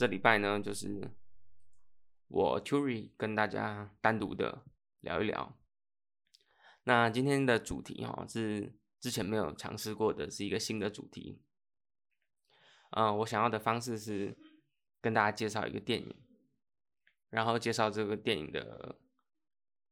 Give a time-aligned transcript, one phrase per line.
[0.00, 1.10] 这礼拜呢，就是
[2.28, 4.64] 我 Turi 跟大家单独的
[5.00, 5.60] 聊一聊。
[6.84, 11.42] 那今天的主题哈是之前没有尝试过的，是一个新的主题。
[12.92, 14.38] 嗯，我想要的方式是
[15.02, 16.16] 跟大家介绍一个电影，
[17.28, 18.98] 然后介绍这个电影的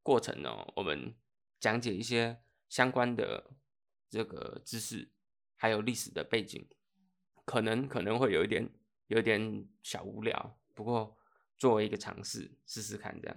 [0.03, 1.15] 过程呢，我们
[1.61, 2.41] 讲解一些
[2.71, 3.51] 相关的
[4.09, 5.11] 这个知识，
[5.57, 6.67] 还有历史的背景，
[7.45, 8.71] 可能可能会有一点
[9.09, 11.19] 有点小无聊，不过
[11.59, 13.37] 作为一个尝试，试试看这样。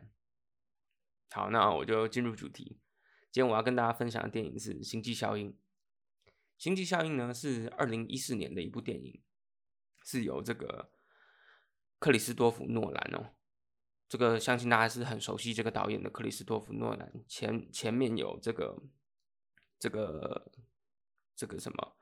[1.32, 2.80] 好，那我就进入主题。
[3.32, 5.52] 今天我要跟大家分享的电影是《星际效应》。
[6.58, 9.22] 《星际效应》呢是二零一四年的一部电影。
[10.04, 10.92] 是由这个
[12.00, 13.36] 克里斯多夫诺兰哦，
[14.10, 17.24] 这个相信大家是很熟悉这个导演的克里斯多夫诺兰。
[17.28, 18.82] 前前面有这个
[19.78, 20.52] 这个
[21.36, 21.96] 这个什么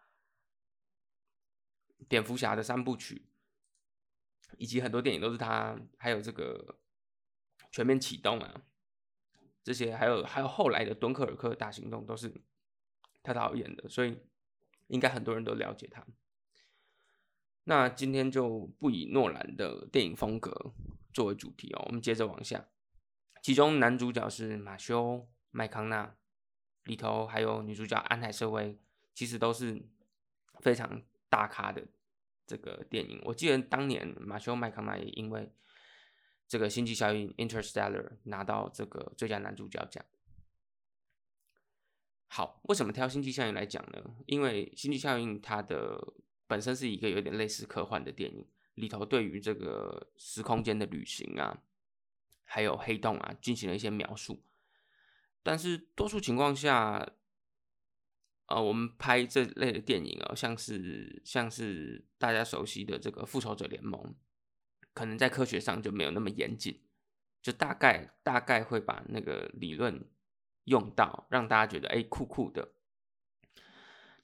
[2.07, 3.28] 蝙蝠侠的三部曲，
[4.57, 6.79] 以及很多电影都是他，还有这个
[7.71, 8.61] 全面启动啊，
[9.63, 12.33] 这些还有还有后来的敦刻尔克大行动都是
[13.23, 14.17] 他导演的，所以
[14.87, 16.05] 应该很多人都了解他。
[17.65, 20.73] 那今天就不以诺兰的电影风格
[21.13, 22.67] 作为主题哦，我们接着往下。
[23.41, 26.15] 其中男主角是马修麦康纳，
[26.83, 28.79] 里头还有女主角安海瑟薇，
[29.13, 29.81] 其实都是
[30.61, 31.87] 非常大咖的
[32.49, 33.21] 这个电影。
[33.23, 35.53] 我记得当年马修麦康纳也因为
[36.47, 40.03] 这个《星际效应》（Interstellar） 拿到这个最佳男主角奖。
[42.25, 44.15] 好，为什么挑《星际效应》来讲呢？
[44.25, 46.13] 因为《星际效应》它的
[46.47, 51.61] 本身是一个有点类似科幻的电影，里头对于这个时空间的旅行啊，
[52.43, 54.43] 还有黑洞啊，进行了一些描述。
[55.43, 57.07] 但是多数情况下，
[58.49, 64.15] 呃，我们拍这类的电影啊，像是像是大家熟悉的这个复仇者联盟，
[64.93, 66.81] 可能在科学上就没有那么严谨，
[67.41, 70.03] 就大概大概会把那个理论
[70.65, 72.73] 用到，让大家觉得哎酷酷的，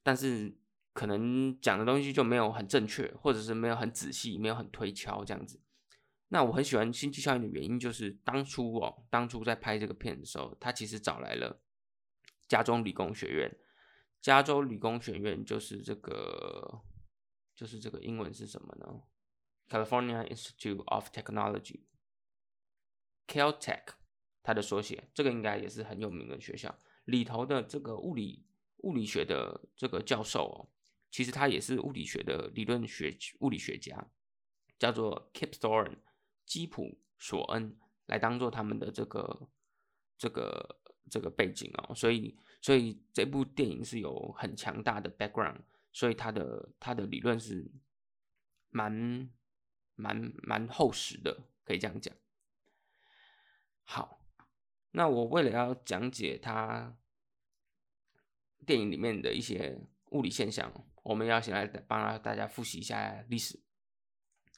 [0.04, 0.58] 但是。
[0.96, 5.60] 可能讲的东西就没有很正确，或者是没有很仔细，没有很推敲这样子。
[6.30, 11.60] 那我很喜欢《星际效应》的原因，就是当初哦，当初在拍这个片的时候，他其实找来了
[12.48, 13.58] 加州理工学院。
[14.26, 16.82] 加州理工学院就是这个，
[17.54, 19.04] 就是这个英文是什么呢
[19.70, 23.84] ？California Institute of Technology，Caltech，
[24.42, 25.12] 它的缩写。
[25.14, 28.48] 这个应该也是很有名的学校里头的这个物理
[28.78, 30.74] 物理学的这个教授哦。
[31.12, 34.10] 其实他也是物理学的理论学物理学家，
[34.80, 36.00] 叫做 Kip Thorne
[36.48, 39.48] 基普索恩，来当做他们的这个
[40.18, 40.82] 这个
[41.12, 41.94] 这个背景哦。
[41.94, 45.60] 所以所以这部电影是有很强大的 background，
[45.94, 47.72] 所以他的他的理论是
[48.72, 49.30] 蛮
[49.94, 52.12] 蛮蛮厚实的，可以这样讲。
[53.84, 54.20] 好，
[54.90, 56.98] 那我为了要讲解他
[58.66, 60.74] 电影里面的一些物理现象。
[61.04, 63.60] 我们要先来帮大家复习一下历史。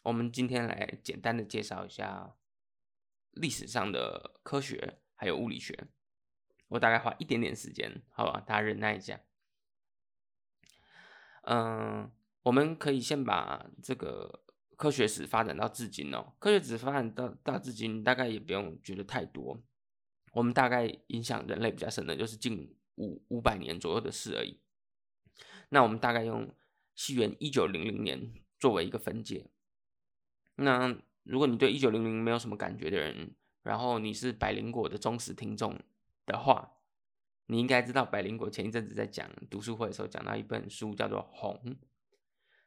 [0.03, 2.37] 我们今天来简单的介绍一下
[3.31, 5.89] 历史上的科学还有物理学。
[6.67, 9.19] 我大概花一点点时间，好吧，大家忍耐一下。
[11.43, 12.11] 嗯，
[12.43, 14.43] 我们可以先把这个
[14.75, 16.33] 科学史发展到至今哦。
[16.39, 19.63] 科学史发展到到至今，大概也不用觉得太多。
[20.33, 24.59] 我们大概影响人类比较深的，就是近五五百年左右的事而已。
[25.69, 26.53] 那我们大概用
[26.95, 29.49] 西元一九零零年作为一个分界。
[30.55, 35.79] 那如果你对一九零零没有什么感觉的人，然后你是百灵果的忠实听众
[36.27, 36.77] 的话，
[37.47, 41.59] 你应该知道百灵果前一阵子在讲读书会的时候讲到一本书叫做《红》。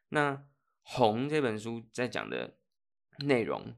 [0.09, 0.33] 那
[0.81, 2.57] 《红》这本书在讲的
[3.19, 3.77] 内容，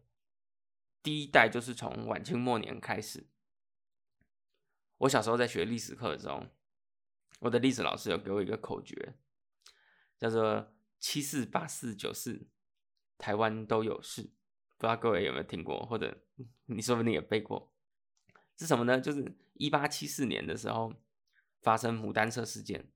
[1.04, 3.28] 第一代就是从晚清末年开始。
[4.98, 6.48] 我小时候在学历史课的时候。
[7.40, 9.18] 我的历史老师有给我一个口诀，
[10.18, 12.48] 叫做“七四八四九四，
[13.18, 14.22] 台湾都有事”，
[14.80, 16.24] 不知道各位有没有听过，或者
[16.68, 17.74] 你说不定也背过。
[18.58, 19.02] 是什么呢？
[19.02, 20.94] 就是一八七四年的时候
[21.62, 22.92] 发生牡丹社事件，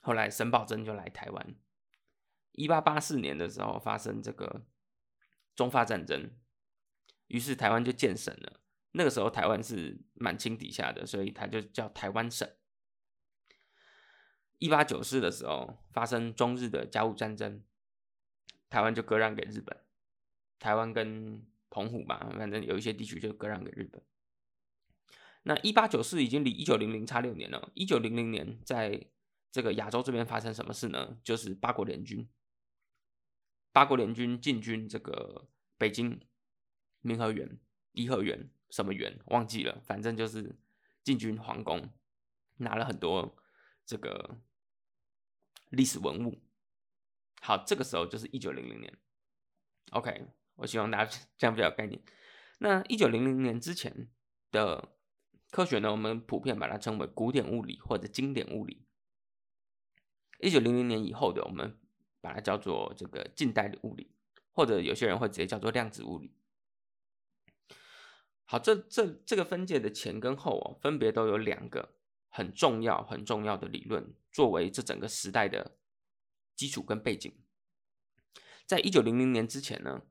[0.00, 1.54] 后来沈葆桢就来台湾。
[2.52, 4.64] 一八八四年的时候发生这个
[5.54, 6.30] 中法战争，
[7.26, 8.62] 于是台湾就建省了。
[8.92, 12.48] 那个时候台湾是满清底下的，所以它就叫台湾省。
[14.56, 17.62] 一八九四的时候发生中日的甲午战争，
[18.70, 19.78] 台湾就割让给日本，
[20.58, 24.02] 台湾跟澎湖吧，反正有一些地区就割让给日本。
[25.44, 29.08] 那一八九四已经离一九零零差六年了，一九零零年在
[29.52, 31.18] 这个亚洲这边发生什么事呢？
[31.22, 32.28] 就是八国联军。
[33.72, 36.20] 八国联军进军这个北京
[37.00, 37.58] 明和园、
[37.92, 40.56] 颐和园什么园忘记了，反正就是
[41.02, 41.90] 进军皇宫，
[42.56, 43.36] 拿了很多
[43.84, 44.40] 这个
[45.70, 46.40] 历史文物。
[47.42, 48.96] 好，这个时候就是一九零零年。
[49.90, 52.02] OK，我希望大家 这样比较概念。
[52.60, 54.08] 那一九零零年之前
[54.50, 54.93] 的
[55.54, 58.84] 科学呢，我们普遍把它称为古典物理或者经典物理。
[60.40, 61.78] 一九零零年以后的，我们
[62.20, 64.16] 把它叫做这个近代的物理，
[64.50, 66.34] 或者有些人会直接叫做量子物理。
[68.42, 71.94] 好，这这这个分界的前跟后哦，分别都有两个
[72.30, 75.78] 很重要很重要的理论，作为这整个时代的
[76.56, 77.32] 基础跟背景。
[78.66, 80.02] 在一九零零年之前呢，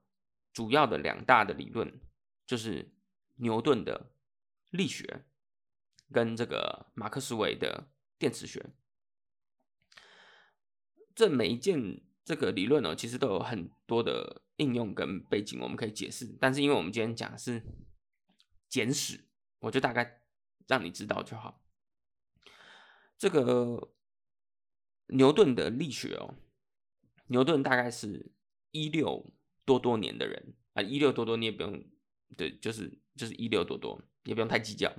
[0.54, 2.00] 主要的两大的理论
[2.46, 2.94] 就是
[3.36, 4.14] 牛顿的
[4.70, 5.26] 力学
[6.12, 8.74] 跟这个马克思韦的电磁学。
[11.16, 16.36] 这每一件这个理论呢，其实都有很多的应用跟背景，我们可以解释。
[16.40, 17.64] 但是因为我们今天讲的是
[18.68, 19.28] 简史，
[19.60, 20.24] 我就大概
[20.68, 21.64] 让你知道就好。
[23.18, 23.94] 这个
[25.08, 26.36] 牛顿的力学哦，
[27.28, 28.32] 牛顿大概是
[28.72, 29.32] 一六
[29.64, 31.86] 多多年的人啊，一六多多你也不用
[32.36, 34.92] 对，就是就是一六多多，也不用太计较。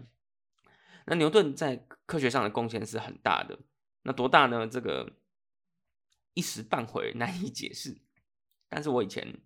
[1.07, 3.59] 那牛顿在科学上的贡献是很大的，
[4.03, 4.67] 那多大呢？
[4.67, 5.13] 这个。
[6.37, 7.97] 一时半会难以解释，
[8.69, 9.41] 但是我以前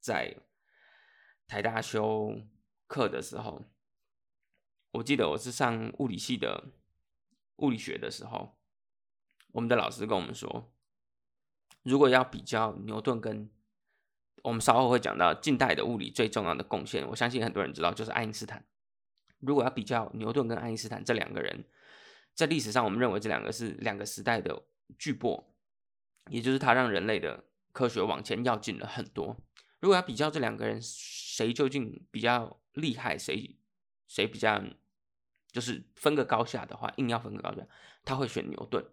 [0.00, 0.34] 在
[1.46, 2.34] 台大修
[2.86, 3.66] 课的时候，
[4.92, 6.72] 我记得我是上物理系的
[7.56, 8.56] 物理学的时候，
[9.52, 10.72] 我们的老师跟我们说，
[11.82, 13.50] 如果要比较牛顿跟
[14.44, 18.64] 我们稍后会讲到近代的物理最重要的贡献，我相信很多人知道就是爱因斯坦。
[19.40, 21.64] 如果要比较牛顿跟爱因斯坦这两个人，
[22.34, 24.62] 在历史上我们认为这两个是两个时代的
[24.98, 25.44] 巨擘。
[26.28, 29.36] 也就是他让人类的科学往前要进了很多。
[29.78, 33.56] 如果要比较这两个人谁究竟比较厉害，谁
[34.08, 34.60] 谁比较
[35.52, 37.64] 就是分个高下的话，硬要分个高下，
[38.04, 38.84] 他会选牛顿。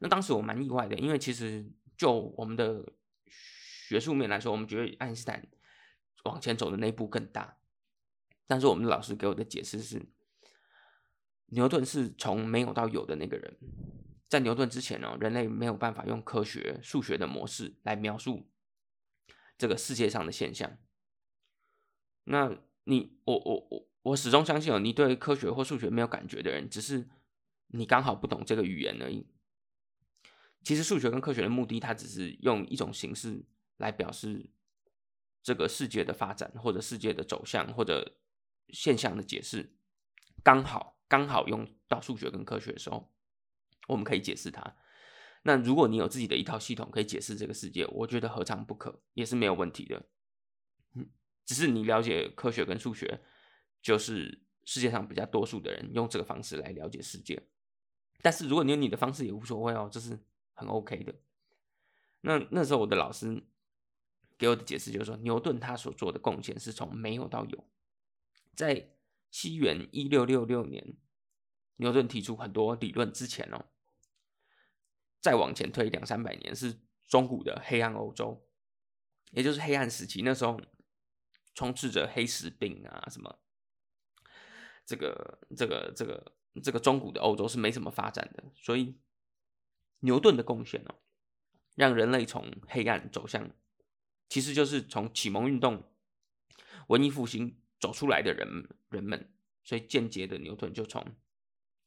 [0.00, 2.92] 那当时我蛮意外的，因为其实就我们的
[3.24, 5.42] 学术面来说，我们觉得爱因斯坦
[6.24, 7.56] 往前走的那步更大。
[8.46, 10.06] 但是我们的老师给我的解释是，
[11.46, 13.56] 牛顿是从没有到有的那个人。
[14.28, 18.50] 在牛顿之前呢，人类没有办法用科学、数学的模式来描述
[19.56, 20.76] 这个世界上的现象。
[22.24, 27.08] 那你，我，我，我，我始终相信哦，你对科学或数学没有感觉的人，只是
[27.68, 29.26] 你刚好不懂这个语言而已。
[30.64, 33.44] 其实，数学跟科学的目的，它只是用一种形式
[33.76, 34.50] 来表示
[35.42, 38.16] 这个世界的发展，或者世界的走向，或者
[38.68, 39.76] 现象的解释。
[40.42, 43.10] 刚好，刚好用到数学跟科学的时候。
[43.86, 44.78] 我们可以解释它。
[45.42, 50.02] 那如果你有自己的一套系统可以解释这个世界，我觉得何尝不可，也是没有问题的。
[50.94, 51.06] 嗯，
[51.44, 53.20] 只是你了解科学跟数学，
[53.82, 57.46] 就是世界上比较多数的人用这个方式来了解世界。
[58.22, 60.18] 但是如果你有你的方式也无所谓哦，这是
[60.54, 61.14] 很 OK 的。
[62.22, 63.44] 那那时候我的老师
[64.38, 67.68] 给我的解释就是说，牛顿他所做的贡献是从没有到有，
[68.56, 68.94] 在
[69.30, 70.96] 西元一六六六年，
[71.76, 73.66] 牛顿提出很多理论之前哦。
[75.20, 78.46] 再往前推两三百年，是中古的黑暗欧洲，
[79.30, 80.20] 也就是黑暗时期。
[80.22, 80.60] 那时候
[81.54, 83.38] 充斥着黑死病啊，什么
[84.84, 88.44] 这个、这个、这个、这个中古的欧洲是没什么发展的。
[88.54, 89.00] 所以
[90.00, 90.94] 牛顿的贡献哦，
[91.74, 93.50] 让人类从黑暗走向，
[94.28, 95.90] 其实就是从启蒙运动、
[96.88, 98.48] 文艺复兴走出来的人
[98.88, 99.30] 人们。
[99.62, 101.04] 所以间接的，牛顿就从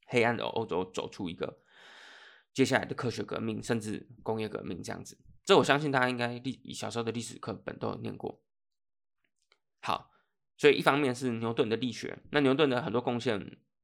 [0.07, 1.59] 黑暗的欧洲走出一个。
[2.53, 8.41] 接下来的科学革命，甚至工业革命这样子，这我相信大家应该历小时候的历史课本都有念过。
[9.79, 10.11] 好，
[10.57, 13.39] 所以一方面是牛顿的力学，那牛顿的很多贡献，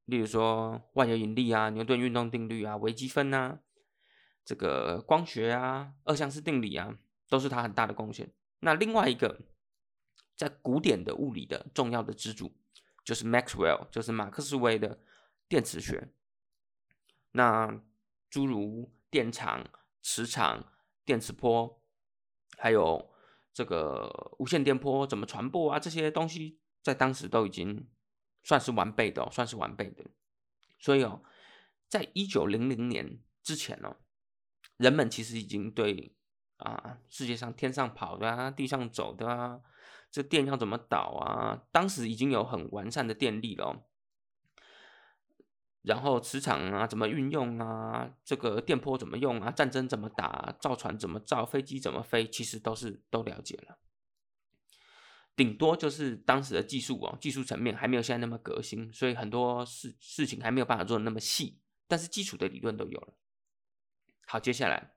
[0.05, 3.60] 例如说万有引力啊、牛顿运动定律啊、微积分啊、
[4.43, 6.98] 这个光学啊、二项式定理啊，
[7.29, 8.34] 都是他很大的贡献。
[8.62, 9.39] 那另外一个，
[10.36, 12.54] 在古典的物理的重要的支柱，
[13.04, 15.00] 就是 Maxwell，就是马克思韦的
[15.48, 16.10] 电磁学。
[17.32, 17.82] 那
[18.30, 19.68] 诸如电场、
[20.02, 20.72] 磁场、
[21.06, 21.82] 电磁波，
[22.58, 23.13] 还有
[23.54, 25.80] 这个无线电波怎么传播啊？
[25.80, 27.88] 这些东西在当时都已经
[28.44, 30.04] 算是完备的，算是完备的。
[30.80, 31.24] 所以哦，
[31.88, 33.98] 在一九零零年之前哦，
[34.78, 36.16] 人们其实已经对
[36.58, 39.62] 啊世界上天上跑的啊、地上走的啊，
[40.13, 43.84] 这电要怎么导啊，当时已经有很完善的电力了。
[45.82, 53.79] 然后磁场啊怎么运用啊，这个电波怎么用啊，战争怎么打，造船怎么造，飞机怎么飞，其实都是都了解了。
[55.36, 63.15] 顶多就是当时的技术哦，技术层面还没有现在那么革新，所以很多事事情还没有办法做的那么细，但是基础的理论都有了。
[64.27, 64.93] 好，接下来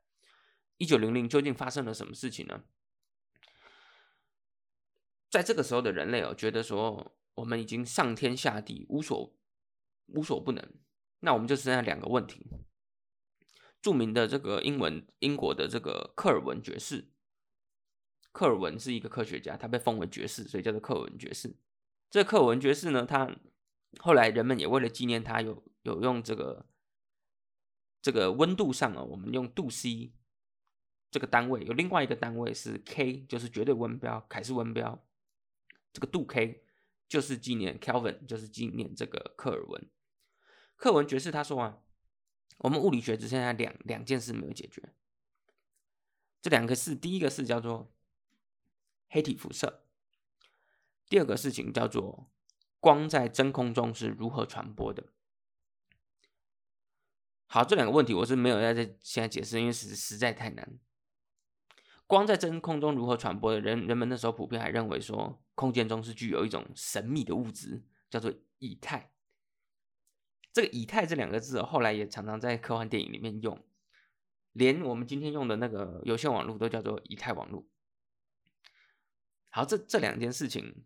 [0.77, 2.65] 一九零零究竟发生了什么事情呢？
[5.31, 9.35] 在这个时候的人类哦，觉得说我们已经上天下地无所
[10.07, 10.65] 无所不能，
[11.21, 12.47] 那我们就剩下两个问题。
[13.83, 17.13] 著名的这个英文英国的这个克尔文爵士。
[18.33, 21.57] 克尔文是一个科学家，他被封为爵士，所以叫做克尔文爵士。
[22.11, 23.35] 这克尔文爵士呢，他
[23.99, 26.67] 后来人们也为了纪念他，有有用这个
[28.03, 30.13] 这个温度上啊，我们用度 C
[31.11, 35.06] 这个单位，有另外一个单位是 K，就是绝对温标，凯氏温标。
[35.97, 36.63] 这个度 K
[37.09, 39.89] 就是纪念 Kelvin，就是纪念这个克尔文。
[40.77, 41.79] 克尔文爵士他说啊，
[42.59, 44.93] 我们物理学只剩下两两件事没有解决，
[46.43, 47.91] 这两个事，第一个是叫做。
[49.09, 49.85] 黑体辐射。
[51.09, 52.29] 第二个事情叫做
[52.81, 55.05] 光在真空中是如何传播的。
[57.47, 60.81] 好，这两个问题我是没有在这现在解释，因为实实在太难。
[62.09, 63.61] 光在真空中如何传播的？
[63.61, 69.11] 人人们那时候普遍还认为说，空间中是具有一种神秘的物质，叫做以太。
[70.53, 73.67] 这个以太这两个字，后来也常常在科幻电影里面用，
[74.53, 77.67] 连我们今天用的那个有线网络都叫做以太网络。
[79.49, 80.85] 好，这这两件事情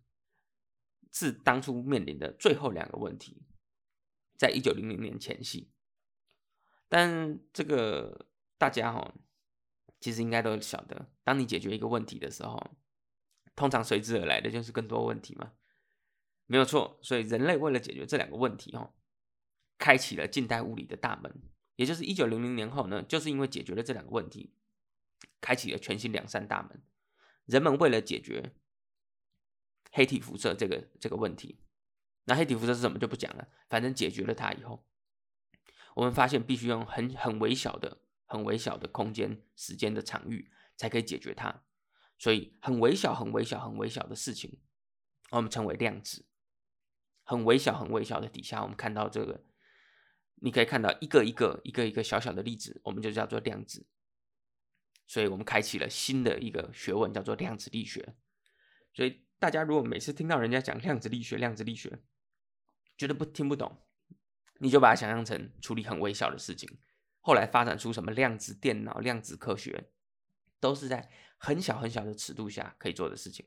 [1.13, 3.43] 是当初面临的最后两个问题，
[4.37, 5.71] 在一九零零年前夕。
[6.89, 9.15] 但这个大家哈，
[10.01, 12.77] 其实应该都晓得，当你解决一个问题的时候，
[13.61, 15.53] 通常随之而来的就是更多问题嘛，
[16.47, 16.99] 没有错。
[17.03, 18.95] 所以人类为了解决这两个问题哈，
[19.77, 21.43] 开启了近代物理的大门，
[21.77, 24.55] 也就是一九零零年后呢，就是因为解决了这两个问题，
[25.43, 26.83] 开启了全新两扇大门。
[27.45, 28.55] 人们为了解决
[29.93, 31.61] 黑体辐射这个这个问题，
[32.25, 33.47] 那黑体辐射是什么就不讲了。
[33.69, 34.87] 反正解决了它以后，
[35.97, 41.63] 我们发现必须用很很微小的、很微小的空间、时间的场域才可以解决它。
[42.21, 44.61] 所以很微小、很微小、很微小的事情，
[45.31, 46.25] 我们称为量子。
[47.25, 49.43] 很微小、很微小的底下，我们看到这个，
[50.37, 53.87] 你可以看到一个一个、一个一个小小的粒子，我们就叫做量子。
[55.07, 58.15] 所以我们开启了新的一个学问，叫做量子力学。
[58.95, 59.25] 所以。
[59.41, 62.03] 大家如果每次听到人家讲量子力学、量子力学，
[62.99, 63.75] 觉得不听不懂，
[64.59, 66.79] 你就把它想象成处理很微小的事情。
[67.21, 69.93] 后来发展出什么量子电脑、量子科学，
[70.61, 73.47] 都是在很小很小的尺度下可以做的事情。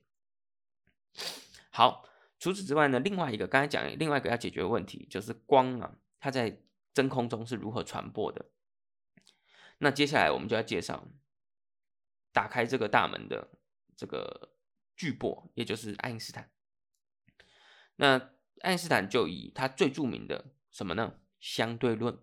[1.70, 6.62] 好，除此之外呢，另外一个刚才讲另外一个要解决的问题，就是光啊，它在
[6.94, 8.50] 真空中是如何传播的。
[9.78, 11.08] 那接下来我们就要介绍
[12.34, 13.52] 打开这个大门的
[13.96, 14.50] 这个。
[14.96, 16.52] 巨擘，也就是爱因斯坦。
[17.96, 18.30] 那
[18.60, 21.16] 爱因斯坦就以他最著名的什么呢？
[21.40, 22.20] 相对论。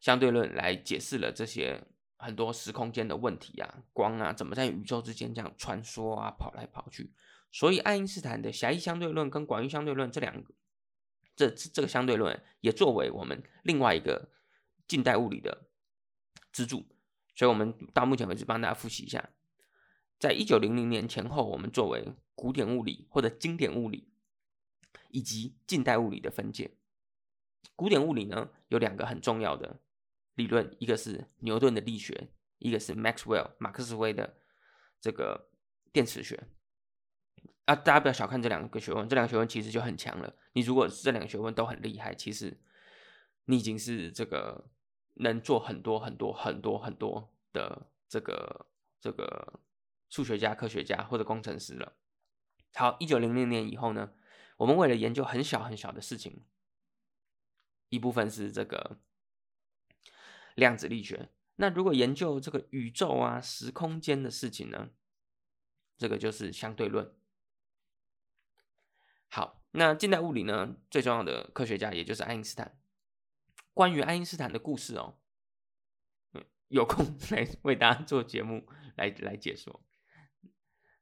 [0.00, 1.82] 相对论来解释了这些
[2.20, 7.12] 很多时空间的问题啊，光啊怎么在宇宙之间这样穿梭啊，跑来跑去。
[7.50, 10.54] 所以爱因斯坦的狭义相对论跟广义相对论这两个，
[11.34, 14.30] 这这个相对论也作为我们另外一个
[14.86, 15.66] 近代物理的
[16.52, 16.84] 支柱。
[17.34, 19.30] 所以我们到目前为止帮大家复习一下。
[20.18, 24.12] 在一九零零年前后，我们作为古典物理或者经典物理
[25.08, 26.76] 以及近代物理的分界。
[27.74, 29.80] 古典物理呢有两个很重要的
[30.40, 34.38] 理论，一个是牛顿的力学，一个是 Maxwell 马克思韦的
[35.00, 35.50] 这个
[35.92, 36.48] 电磁学。
[37.66, 40.34] 啊，大家不要小看这两个学问，这两个学问其实就很强了。
[40.54, 42.58] 你如果这两个学问都很厉害，其实
[43.44, 44.70] 你已经是这个
[45.14, 48.66] 能做很多很多很多很多的这个
[49.00, 49.60] 这个。
[50.12, 51.92] 数学家、科学家或者工程师了。
[52.74, 54.12] 好，一九零零年以后呢，
[54.56, 56.42] 我们为了研究很小很小的事情，
[57.90, 58.98] 一部分是这个
[60.54, 61.30] 量子力学。
[61.56, 64.90] 那如果研究这个宇宙啊、时空间的事情呢，
[65.98, 67.14] 这个就是相对论。
[69.28, 72.78] 好，那近代物理呢，最重要的科学家也就是爱因斯坦。
[73.74, 75.18] 关于爱因斯坦的故事哦，
[76.68, 78.66] 有空 来为大家做节目
[78.96, 79.82] 来来解说。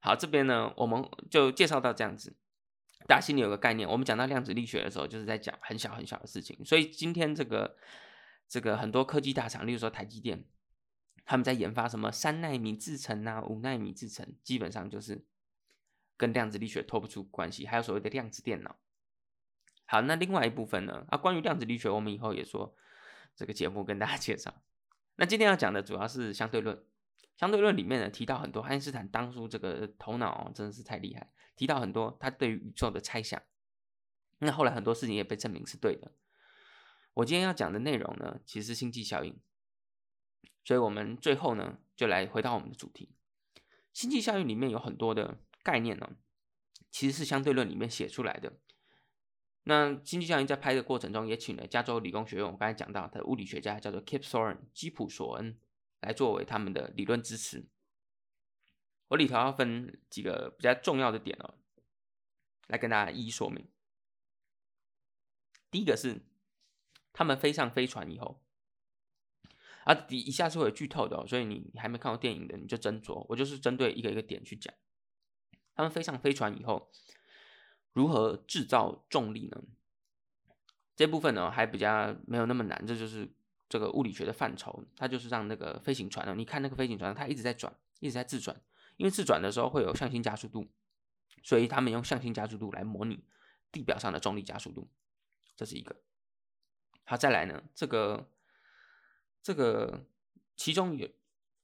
[0.01, 2.37] 好，这边呢，我们就介绍到这样子，
[3.07, 3.89] 大家心里有个概念。
[3.89, 6.65] 我们讲到量子力学的时候，就是在讲很小很小的事情。
[6.65, 7.77] 所以今天这个
[8.49, 10.45] 这个很多科技大厂，例如说台积电，
[11.25, 15.27] 他们在研发什么三纳米制程啊、五纳米制程，基本上就是
[16.17, 17.67] 跟量子力学脱不出关系。
[17.67, 18.77] 还有所谓的量子电脑，
[19.85, 21.05] 好，那另外一部分呢？
[21.11, 22.75] 啊，关于量子力学，我们以后也说
[23.37, 24.63] 这个节目跟大家介绍。
[25.17, 26.83] 那今天要讲的主要是相对论。
[27.37, 33.41] 相对论里面呢，提到很多爱因斯坦当初这个头脑真的是太厉害，提到很多他对于宇宙的猜想。
[34.39, 36.11] 那后来很多事情也被证明是对的。
[37.19, 39.37] 我今天要讲的内容呢，其实是星际效应。
[40.65, 43.13] 所以我们最后呢，就来回到我们的主题。
[43.93, 46.17] 星际效应里面有很多的概念呢，
[46.91, 48.61] 其实是相对论里面写出来的。
[49.65, 55.59] 那星际效应在拍的过程中，也请了加州理工学院我刚才讲到的物理学家叫做 Kip Thorne 基普索恩
[56.01, 57.67] 来作为他们的理论支持。
[59.09, 61.59] 我里头要分几个比较重要的点哦，
[62.69, 63.69] 来跟大家一一说明。
[65.71, 66.23] 第一个是
[67.19, 68.41] 他们飞上飞船以后。
[69.83, 73.27] 啊，底以下是会有剧透的，哦，所以你还没看过电影的，你就斟酌。
[73.29, 74.73] 我就是针对一个一个点去讲。
[75.75, 76.93] 他们飞上飞船以后，
[77.93, 79.61] 如何制造重力呢？
[80.95, 83.29] 这部分呢还比较没有那么难，这就是
[83.69, 84.85] 这个物理学的范畴。
[84.95, 88.61] 它就是让那个飞行船呢，你看那个飞行船，它一直在转，一直在自转，
[88.97, 90.69] 因为自转的时候会有向心加速度，
[91.43, 93.25] 所以他们用向心加速度来模拟
[93.73, 94.91] 地表上的重力加速度，
[95.57, 95.97] 这是一个。
[97.09, 98.29] 好，再来呢，这个。
[99.41, 100.05] 这个
[100.57, 101.09] 其中有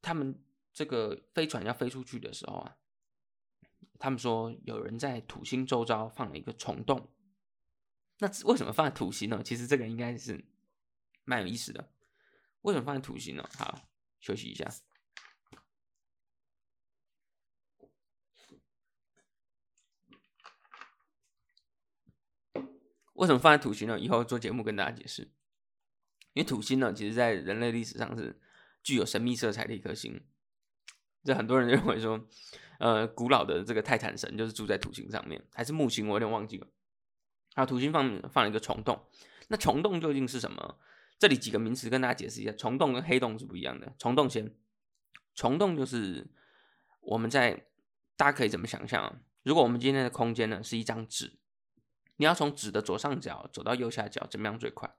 [0.01, 2.77] 他们这个飞船要飞出去的时候啊，
[3.99, 7.11] 他们说有人在土星周遭放了一个虫洞。
[8.21, 9.43] 那为什么放在土星呢？
[9.45, 10.43] 其实这个应该是
[11.25, 11.91] 蛮有意思的。
[12.63, 13.47] 为什么放在土星呢？
[13.59, 13.79] 好，
[14.19, 14.73] 休息一下。
[23.15, 23.99] 为什么放在土星呢？
[23.99, 25.23] 以后做节目跟大家解释。
[26.33, 28.41] 因为土星呢，其实在人类历史上是
[28.83, 30.21] 具有神秘色彩的一颗星。
[31.23, 32.27] 这很多人认为说，
[32.79, 36.67] 呃，古老的这个泰坦神就是住在土星上面，还是木星，我有点忘记了。
[37.55, 39.07] 啊，土星放放了一个虫洞。
[39.49, 40.79] 那虫洞究竟是什么？
[41.19, 42.53] 这里几个名词跟大家解释一下。
[42.53, 43.95] 虫洞跟黑洞是不一样的。
[43.99, 44.53] 虫洞先，
[45.37, 46.27] 虫洞就是
[47.01, 47.69] 我们在
[48.17, 49.21] 大家可以怎么想象啊？
[49.45, 51.39] 如果我们今天的空间呢是一张纸，
[52.17, 54.97] 你要从纸的左上角走到右下角，怎么样最快？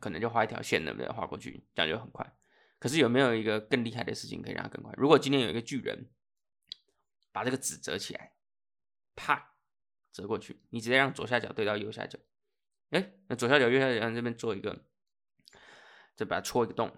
[0.00, 1.08] 可能就画一条线，对不对？
[1.08, 2.36] 画过去，这样就很快。
[2.78, 4.92] 可是有没有一个更厉害的事情可以让它更快？
[4.96, 6.10] 如果今天有一个巨人
[7.32, 8.34] 把这个纸折起来，
[9.14, 9.54] 啪
[10.12, 12.18] 折过去，你直接让左下角对到右下角，
[12.90, 14.84] 哎，那左下角右下角这边做一个，
[16.14, 16.94] 就把它戳一个洞，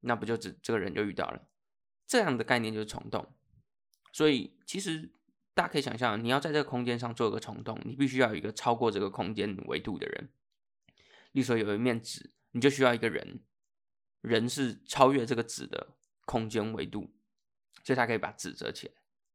[0.00, 1.48] 那不就只这个人就遇到了？
[2.06, 3.34] 这样的概念就是虫洞。
[4.12, 5.12] 所以其实
[5.58, 10.28] 大家可以想象，你要在这个空间上做一个虫洞，你必须要有一个超过这个空间维度的人。
[11.32, 13.40] 例如说有一面纸，你就需要一个人，
[14.20, 17.12] 人是超越这个纸的空间维度，
[17.82, 18.92] 所以他可以把纸折起来。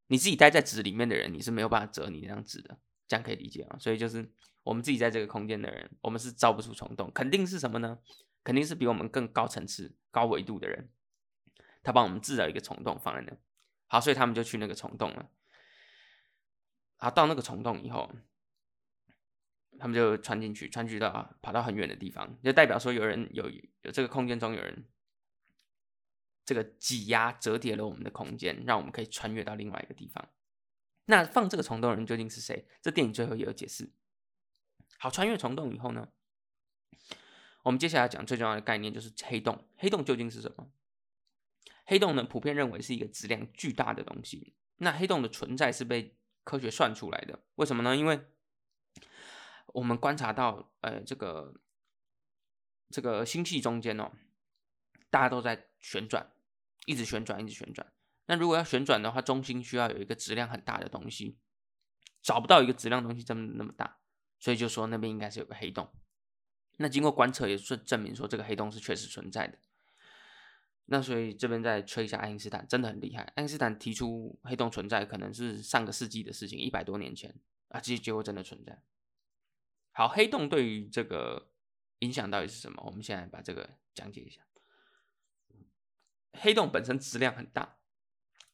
[0.08, 3.78] 你自己待在纸里面的人，你是没有办法折你那张纸的，这样可以理解啊。
[3.78, 4.32] 所以就是
[4.64, 8.00] 我们自己在这个空间的人，我们是造不出虫洞，肯定是什么呢？
[8.46, 10.90] 肯定是比我们更高层次、高维度的人，
[11.84, 13.38] 他帮我们制造一个虫洞放在那。
[13.88, 15.30] 好，所以他们就去那个虫洞了。
[17.04, 18.10] 好，到那个虫洞以后。
[19.80, 23.50] 他们就穿进去，穿去到啊跑到很远的地方，就代表说有人有
[23.82, 24.86] 有这个空间中有人
[26.46, 30.30] 这个挤压折叠了我们的空间，让我们可以穿越到另外一个地方。
[31.06, 32.66] 那放这个虫洞的人究竟是谁？
[32.82, 33.92] 这电影最后也有解释。
[35.00, 36.08] 好，穿越虫洞以后呢，
[37.64, 39.68] 我们接下来讲最重要的概念就是黑洞。
[39.76, 40.72] 黑洞究竟是什么？
[41.86, 44.56] 黑洞呢，普遍认为是一个质量巨大的东西。
[44.78, 47.96] 那黑洞的存在是被科学算出来的，为什么呢？
[47.96, 48.26] 因为
[49.68, 51.54] 我们观察到，呃，这个
[52.90, 54.12] 这个星系中间哦，
[55.10, 56.32] 大家都在旋转，
[56.86, 57.92] 一直旋转，一直旋转。
[58.26, 61.40] 那如果要旋转的话，中心需要有一个质量很大的东西，
[62.22, 64.00] 找不到一个质量东西这么那么大，
[64.40, 65.92] 所以就说那边应该是有个黑洞。
[66.78, 69.58] 那经过观测也是证明说这个黑洞是确实存在的。
[70.86, 73.24] 那所以这边再吹一下爱因斯坦，真的很厉害。
[73.36, 77.34] 爱因斯坦提出黑洞存在可能是上个世纪的事情，一百多年前
[77.70, 78.84] 啊，结结果真的存在。
[79.92, 81.52] 好，黑洞对于这个
[82.00, 82.84] 影响到底是什么？
[82.86, 84.42] 我们现在把这个讲解一下。
[86.34, 87.78] 黑洞本身质量很大，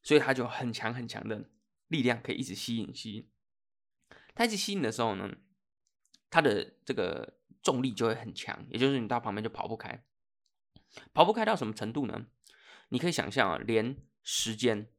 [0.04, 1.50] 所以它就很强很强的
[1.88, 3.30] 力量，可以一直吸引吸引。
[4.36, 5.34] 它一直吸引的时候呢，
[6.30, 10.06] 它的这个重力就会很强，也就是你到旁边就跑不开。
[11.13, 12.28] 跑不开到什么程度呢？
[12.89, 14.91] 你可以想象啊，连时间。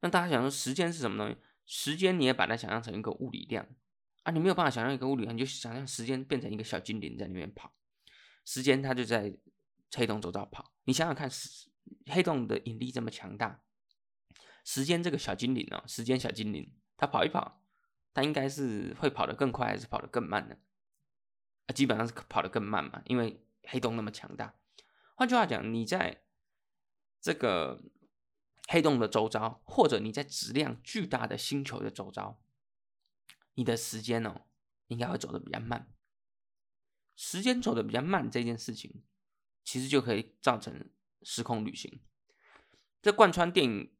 [0.00, 1.36] 那大家想说时间是什么东西？
[1.66, 3.66] 时间你也把它想象成一个物理量。
[4.22, 7.74] 啊，你没有办法想象一个物理量，你就想象时间变成一个小精灵在里面跑，
[8.46, 9.36] 时间它就在
[9.94, 10.72] 黑洞周遭跑。
[10.84, 11.30] 你想想看，
[12.06, 13.62] 黑洞的引力这么强大，
[14.64, 17.62] 时间这个小精灵哦，时间小精灵，它跑一跑，
[18.14, 20.56] 它应该是会跑得更快还是跑得更慢呢？
[21.66, 24.54] 啊，基本上是跑得更慢嘛，因为黑洞那么强大。
[25.16, 26.24] 换句话讲，你在
[27.20, 27.82] 这个
[28.68, 32.42] 黑洞的周遭，或者你在质量巨大的星球的周遭，
[33.54, 34.42] 你的时间哦，
[34.88, 35.92] 应该会走得比较慢。
[37.16, 39.04] 时间走得比较慢这件事情，
[39.62, 40.90] 其实就可以造成
[41.22, 42.00] 时空旅行。
[43.00, 43.94] 这贯穿电影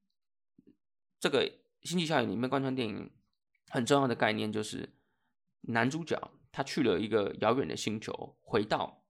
[1.21, 3.15] 这个星际效应里面，贯穿电影
[3.69, 4.97] 很重要的概念就是
[5.61, 9.04] 男主角他去了一个遥远的星球，回到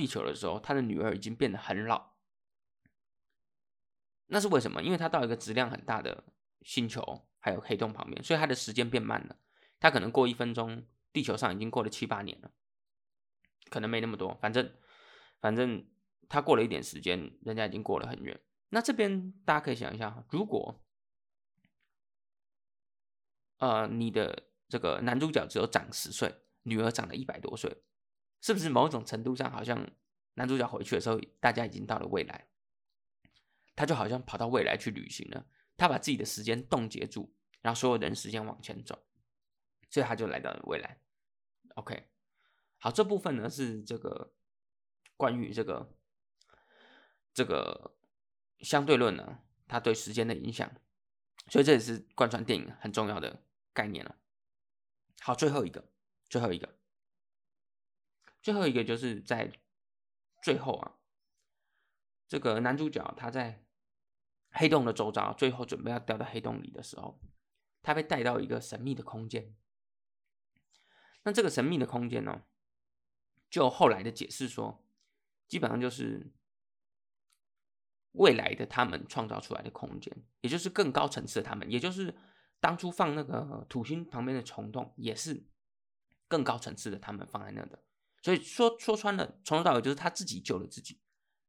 [0.00, 2.14] 地球的时候，他的女儿已经变得很老。
[4.28, 4.82] 那是为什么？
[4.82, 6.24] 因为他到一个质量很大的
[6.62, 9.36] 星球，还有黑洞旁边，所以他的时间变慢了。
[9.78, 12.50] 他可能过一分钟，地球上已经过了七八年了。
[13.68, 14.74] 可能没那么多，反正
[15.38, 15.86] 反正
[16.30, 18.40] 他过了一点时间，人家已经过了很远。
[18.70, 20.82] 那这边大家可以想一下，如果
[23.58, 27.82] 呃你的这个男主角只有长十岁，女儿长了一百多岁，
[28.40, 29.90] 是不是某种程度上好像
[30.34, 32.48] 男主角回去的时候，大家已经到了未来，
[33.74, 39.06] 他就好像跑到未来去旅行了，他把自己的时间冻结住，然后所有人时间往前走，
[39.88, 41.00] 所以他就来到了未来。
[41.74, 42.08] OK。
[42.82, 44.32] 好，这部分呢是这个
[45.18, 45.94] 关于这个
[47.34, 47.94] 这个
[48.60, 50.72] 相对论呢，它对时间的影响，
[51.48, 54.16] 所以这也是贯穿电影很重要的概念了。
[55.20, 55.92] 好，最后一个，
[56.30, 56.74] 最后一个，
[58.42, 59.52] 最后一个就是在
[60.42, 60.96] 最后啊，
[62.28, 63.64] 这个男主角他在
[64.50, 67.20] 黑洞的周遭，最后准备要掉到黑洞里的时候，
[67.82, 69.54] 他被带到一个神秘的空间。
[71.22, 72.42] 那这个神秘的空间呢？
[73.50, 74.82] 就后来的解释说，
[75.46, 76.32] 基本上就是
[78.12, 82.16] 未来的他们创造出来的空间，也就是更高层次的他们，也就是
[82.60, 85.44] 当初放那个土星旁边的虫洞，也是
[86.26, 87.82] 更高层次的他们放在那的。
[88.22, 90.98] 所以说说穿了，从头到尾就是他自己救了自己。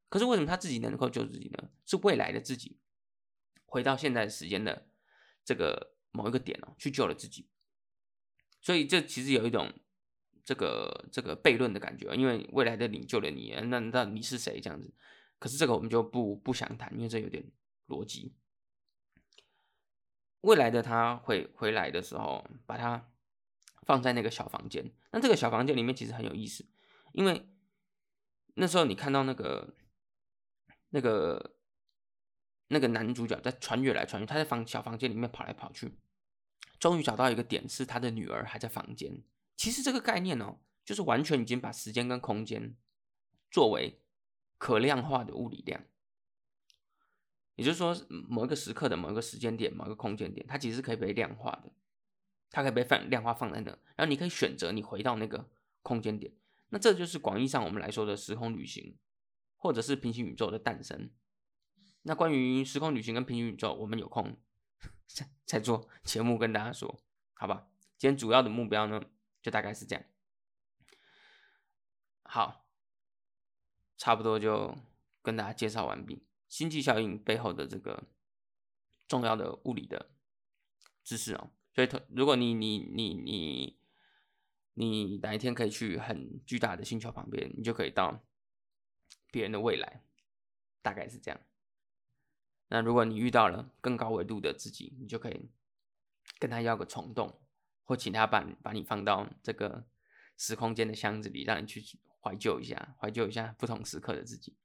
[0.08, 1.70] 可是为什么他自己能够救自己呢？
[1.86, 2.78] 是未来的自己
[3.64, 4.88] 回到现在时间的
[5.44, 7.48] 这个某一个点哦，去救了自己。
[8.60, 9.72] 所以这其实有一种。
[10.44, 14.92] 这个这个悖论的感觉，因为未来的你救了你，那那你是谁这样子？
[15.38, 17.44] 可是这个我们就不不想谈，因为这有点
[17.86, 18.34] 逻辑。
[20.40, 23.11] 未来的他回回来的时候，把他
[23.92, 24.90] 放在那个小房间。
[25.10, 26.64] 那这个小房间里面其实很有意思，
[27.12, 27.46] 因为
[28.54, 29.76] 那时候你看到那个
[30.88, 31.58] 那个
[32.68, 35.98] 那个男主角在穿越来穿越，他在房小房间里面跑来跑去，
[36.80, 39.22] 终于找到一个点，是他的女儿还在房间。
[39.58, 42.74] 其实这个概念哦，就是完全已经把时间跟空间
[43.50, 44.00] 作为
[44.56, 45.84] 可量化的物理量，
[47.56, 51.70] 也就是说，某一个时刻的某一个时间点、某一个空间点，它其实是可以被量化的，
[52.52, 55.50] 它可以被放量化放在那，然后你可以选择你回到那个
[55.82, 56.32] 空间点，
[56.68, 58.96] 那这就是广义上我们来说的时空旅行，
[59.56, 61.10] 或者是平行宇宙的诞生。
[62.02, 64.36] 那关于时空旅行跟平行宇宙，我们有空
[65.08, 67.02] 再再做节目跟大家说，
[67.34, 67.68] 好吧？
[67.98, 69.02] 今天主要的目标呢？
[69.40, 70.04] 就大概是这样，
[72.22, 72.68] 好，
[73.96, 74.76] 差不多就
[75.20, 76.26] 跟大家介绍完毕。
[76.48, 78.04] 星际效应背后的这个
[79.08, 80.10] 重要的物理的
[81.02, 83.78] 知识哦，所以如果你你你你
[84.74, 88.24] 你哪一天可以去很巨大的星球旁边，你就可以到
[89.30, 90.02] 别人的未来，
[90.82, 91.40] 大概是这样。
[92.68, 95.50] 那如果你遇到了更高维度的自己，你就可以
[96.38, 97.38] 跟他要个虫洞。
[97.84, 99.84] 或请他把把你放到这个
[100.38, 101.82] 时空间的箱子里，让你去
[102.20, 104.56] 怀旧一下，怀旧一下不同时刻的自己。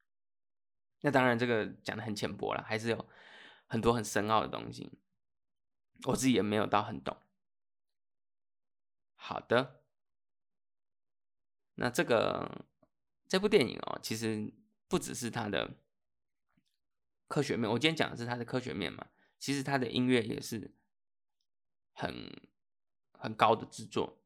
[1.02, 3.10] 那当然，这个讲的很浅薄了，还是有
[3.66, 4.92] 很多很深奥的东西，
[6.06, 7.18] 我自己也没有到很懂。
[9.16, 9.82] 好的，
[11.76, 12.66] 那这个
[13.28, 14.54] 这部电影哦，其实
[14.88, 15.78] 不只是它的
[17.28, 19.08] 科学面，我今天讲的是它的科学面嘛，
[19.40, 20.74] 其实它的音乐也是
[21.94, 22.48] 很。
[23.20, 24.22] 很高的制作，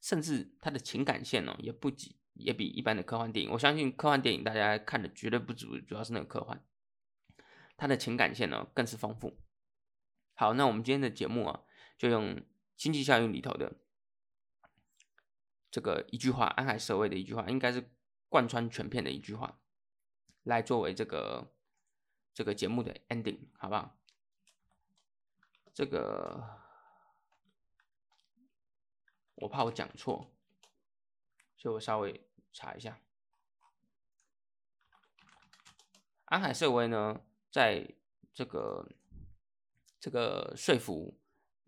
[0.00, 3.52] 甚至它的情感线哦，也不及，也比一般的科幻电影。
[3.52, 6.64] 我相信科幻电影大家看的绝对不足，主要是那个科幻，
[7.76, 9.38] 它的情感线呢更是丰富。
[10.38, 11.64] 好，那我们今天的节目啊，
[11.98, 12.36] 就用
[12.76, 13.74] 《星际效应》里头的
[15.68, 17.90] 这个一句话，安海社会的一句话，应该是
[18.28, 19.58] 贯穿全片的一句话，
[20.44, 21.52] 来作为这个
[22.32, 23.98] 这个节目的 ending，好不好？
[25.74, 26.56] 这个。
[29.40, 30.32] 我怕我讲错，
[31.56, 32.98] 所以我稍微查一下。
[36.24, 37.88] 安海瑟薇呢，在
[38.34, 38.84] 这个
[40.00, 41.20] 这个说服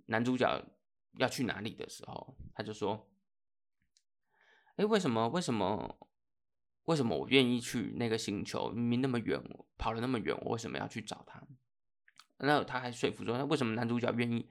[0.07, 0.64] 男主角
[1.19, 3.11] 要去哪里的时候，他就说
[4.77, 5.29] ：“哎，为什么？
[5.29, 6.09] 为什么？
[6.85, 8.71] 为什么我愿意去那个星球？
[8.71, 9.40] 明明那么远，
[9.77, 11.43] 跑了那么远，我为什么要去找他？”
[12.38, 14.51] 那他还说服说：“那为什么男主角愿意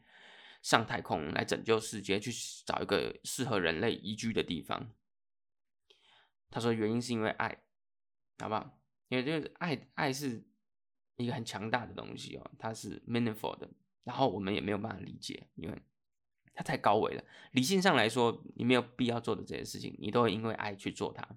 [0.61, 2.31] 上太空来拯救世界，去
[2.65, 4.93] 找一个适合人类宜居的地方？”
[6.51, 7.63] 他说：“原因是因为爱，
[8.37, 8.79] 好不好？
[9.07, 10.43] 因为就是爱，爱是
[11.19, 13.69] 一个很强大的东西哦，它是 meaningful 的。
[14.03, 15.81] 然后我们也没有办法理解，因为
[16.53, 17.23] 它太高维了。
[17.51, 21.27] 理性上来说，你没有必要做的这些事情，你都会因为爱去做它。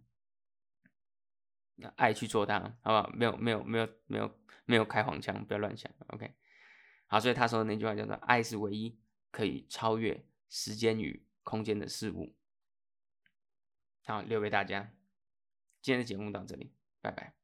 [1.75, 3.11] 那爱去做它，好不好？
[3.13, 5.93] 没有，没有，没有，没有，没有开黄腔，不要乱想。
[6.09, 6.33] OK，
[7.09, 7.19] 好。
[7.19, 8.99] 所以他说的那句话叫做：爱是唯一
[9.31, 12.37] 可以超越时间与空间的事物。
[14.05, 14.93] 好，留给大家。
[15.83, 17.42] 今天的节目到这里，拜拜。